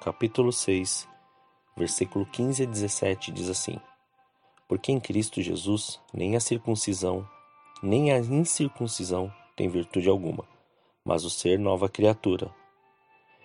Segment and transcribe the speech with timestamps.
[0.00, 1.08] capítulo 6,
[1.76, 3.80] versículo 15 a 17 diz assim:
[4.68, 7.28] Porque em Cristo Jesus nem a circuncisão,
[7.82, 10.44] nem a incircuncisão tem virtude alguma,
[11.04, 12.54] mas o ser nova criatura.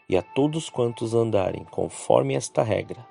[0.08, 3.04] E a todos quantos andarem conforme esta regra,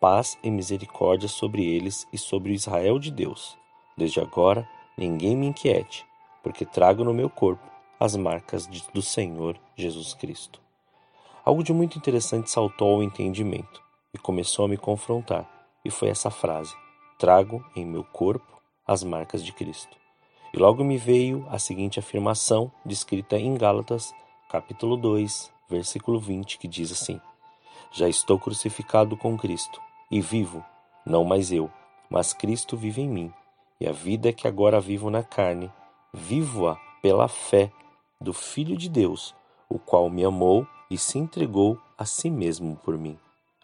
[0.00, 3.58] paz e misericórdia sobre eles e sobre o Israel de Deus.
[3.96, 6.06] Desde agora, ninguém me inquiete,
[6.40, 10.59] porque trago no meu corpo as marcas do Senhor Jesus Cristo.
[11.50, 13.82] Algo de muito interessante saltou ao entendimento
[14.14, 15.50] e começou a me confrontar,
[15.84, 16.72] e foi essa frase:
[17.18, 19.96] Trago em meu corpo as marcas de Cristo.
[20.54, 24.14] E logo me veio a seguinte afirmação, descrita em Gálatas,
[24.48, 27.20] capítulo 2, versículo 20, que diz assim:
[27.90, 30.64] Já estou crucificado com Cristo, e vivo,
[31.04, 31.68] não mais eu,
[32.08, 33.34] mas Cristo vive em mim,
[33.80, 35.68] e a vida que agora vivo na carne,
[36.14, 37.72] vivo-a pela fé
[38.20, 39.34] do Filho de Deus,
[39.68, 43.16] o qual me amou e se entregou a si mesmo por mim.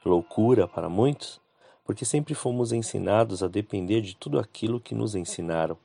[0.05, 1.41] Loucura para muitos,
[1.85, 5.77] porque sempre fomos ensinados a depender de tudo aquilo que nos ensinaram,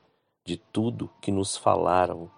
[0.46, 2.30] de tudo que nos falaram,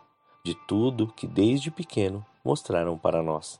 [0.45, 3.59] de tudo que desde pequeno mostraram para nós.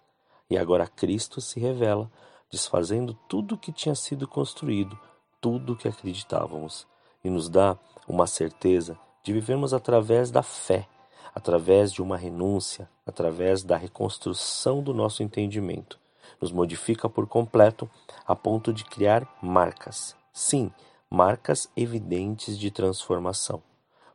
[0.50, 2.09] E agora Cristo se revela,
[2.50, 4.97] desfazendo tudo que tinha sido construído,
[5.41, 6.88] tudo que acreditávamos,
[7.23, 10.88] e nos dá uma certeza de vivermos através da fé
[11.34, 16.00] através de uma renúncia, através da reconstrução do nosso entendimento.
[16.40, 17.90] Nos modifica por completo
[18.25, 20.16] a ponto de criar marcas.
[20.31, 20.72] Sim,
[21.09, 23.62] marcas evidentes de transformação.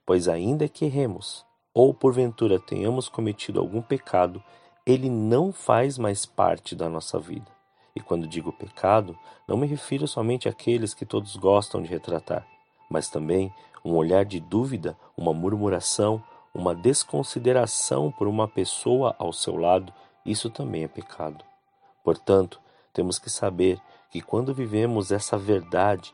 [0.04, 1.44] Pois, ainda que erremos,
[1.75, 4.42] ou porventura tenhamos cometido algum pecado,
[4.87, 7.47] ele não faz mais parte da nossa vida.
[7.94, 9.16] E quando digo pecado,
[9.47, 12.47] não me refiro somente àqueles que todos gostam de retratar,
[12.88, 13.53] mas também
[13.84, 16.22] um olhar de dúvida, uma murmuração,
[16.58, 19.92] uma desconsideração por uma pessoa ao seu lado,
[20.26, 21.44] isso também é pecado.
[22.02, 22.60] Portanto,
[22.92, 23.80] temos que saber
[24.10, 26.12] que quando vivemos essa verdade,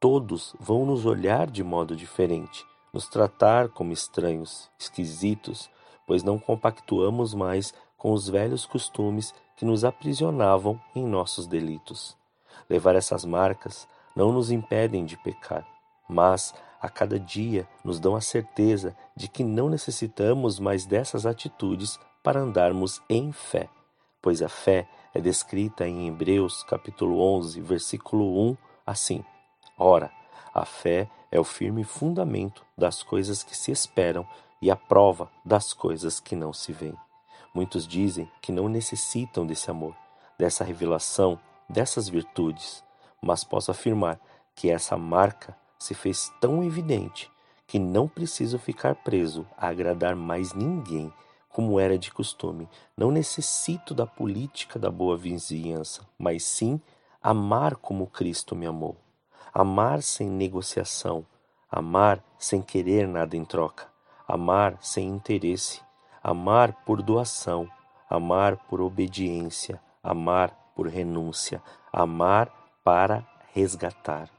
[0.00, 5.70] todos vão nos olhar de modo diferente, nos tratar como estranhos, esquisitos,
[6.04, 12.16] pois não compactuamos mais com os velhos costumes que nos aprisionavam em nossos delitos.
[12.68, 15.64] Levar essas marcas não nos impedem de pecar,
[16.08, 16.52] mas
[16.84, 22.40] a cada dia nos dão a certeza de que não necessitamos mais dessas atitudes para
[22.40, 23.70] andarmos em fé,
[24.20, 28.56] pois a fé é descrita em Hebreus capítulo 11, versículo 1
[28.86, 29.24] assim:
[29.78, 30.12] Ora,
[30.52, 34.28] a fé é o firme fundamento das coisas que se esperam
[34.60, 36.98] e a prova das coisas que não se veem.
[37.54, 39.96] Muitos dizem que não necessitam desse amor,
[40.38, 42.84] dessa revelação, dessas virtudes,
[43.22, 44.20] mas posso afirmar
[44.54, 47.30] que essa marca se fez tão evidente
[47.66, 51.12] que não preciso ficar preso a agradar mais ninguém,
[51.50, 52.66] como era de costume.
[52.96, 56.80] Não necessito da política da boa vizinhança, mas sim
[57.22, 58.96] amar como Cristo me amou.
[59.52, 61.26] Amar sem negociação,
[61.70, 63.86] amar sem querer nada em troca,
[64.26, 65.82] amar sem interesse,
[66.22, 67.68] amar por doação,
[68.08, 71.62] amar por obediência, amar por renúncia,
[71.92, 72.50] amar
[72.82, 73.22] para
[73.52, 74.33] resgatar.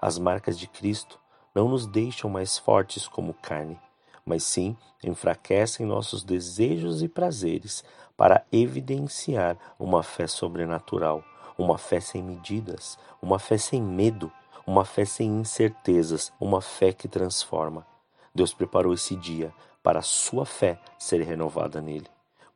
[0.00, 1.20] As marcas de Cristo
[1.54, 3.78] não nos deixam mais fortes como carne,
[4.24, 7.84] mas sim enfraquecem nossos desejos e prazeres
[8.16, 11.22] para evidenciar uma fé sobrenatural,
[11.58, 14.32] uma fé sem medidas, uma fé sem medo,
[14.66, 17.86] uma fé sem incertezas, uma fé que transforma.
[18.34, 19.52] Deus preparou esse dia
[19.82, 22.06] para a sua fé ser renovada nele,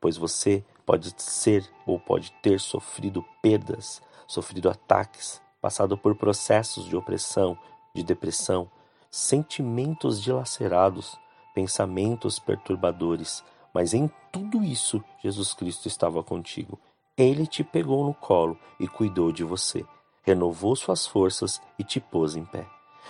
[0.01, 6.95] pois você pode ser ou pode ter sofrido perdas, sofrido ataques, passado por processos de
[6.95, 7.57] opressão,
[7.95, 8.71] de depressão,
[9.11, 11.19] sentimentos dilacerados,
[11.55, 16.79] pensamentos perturbadores, mas em tudo isso Jesus Cristo estava contigo.
[17.17, 19.87] Ele te pegou no colo e cuidou de você,
[20.23, 22.67] renovou suas forças e te pôs em pé.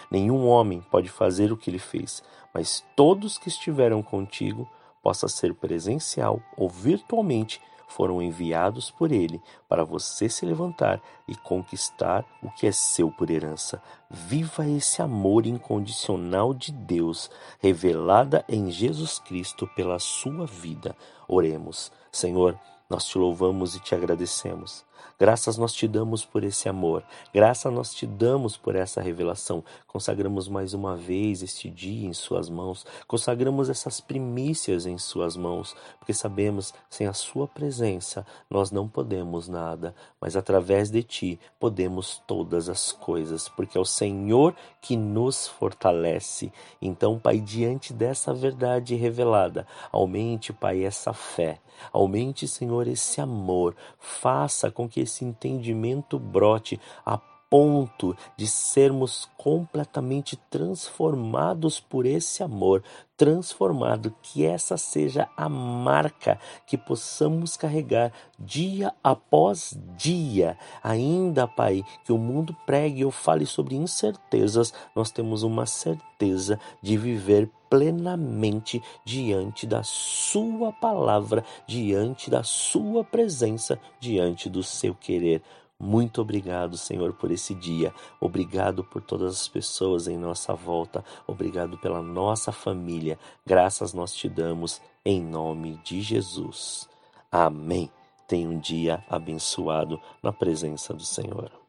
[0.08, 2.22] Nenhum homem pode fazer o que ele fez,
[2.54, 4.70] mas todos que estiveram contigo,
[5.02, 12.24] possa ser presencial ou virtualmente, foram enviados por Ele para você se levantar e conquistar
[12.42, 13.82] o que é seu por herança.
[14.10, 20.96] Viva esse amor incondicional de Deus, revelada em Jesus Cristo pela sua vida.
[21.28, 21.90] Oremos.
[22.12, 22.58] Senhor,
[22.88, 24.84] nós te louvamos e te agradecemos.
[25.18, 27.02] Graças nós te damos por esse amor,
[27.32, 29.62] graças nós te damos por essa revelação.
[29.86, 35.74] Consagramos mais uma vez este dia em Suas mãos, consagramos essas primícias em Suas mãos,
[35.98, 42.22] porque sabemos sem a Sua presença nós não podemos nada, mas através de Ti podemos
[42.26, 46.52] todas as coisas, porque é o Senhor que nos fortalece.
[46.80, 51.60] Então, Pai, diante dessa verdade revelada, aumente, Pai, essa fé,
[51.92, 57.18] aumente, Senhor, esse amor, faça com que esse entendimento brote a
[57.50, 62.82] ponto de sermos completamente transformados por esse amor,
[63.16, 70.58] transformado, que essa seja a marca que possamos carregar dia após dia.
[70.82, 76.96] Ainda, Pai, que o mundo pregue ou fale sobre incertezas, nós temos uma certeza de
[76.96, 85.42] viver plenamente diante da Sua palavra, diante da Sua presença, diante do seu querer.
[85.78, 87.92] Muito obrigado, Senhor, por esse dia.
[88.20, 91.04] Obrigado por todas as pessoas em nossa volta.
[91.26, 93.18] Obrigado pela nossa família.
[93.44, 96.88] Graças nós te damos em nome de Jesus.
[97.30, 97.90] Amém.
[98.26, 101.63] Tenha um dia abençoado na presença do Senhor.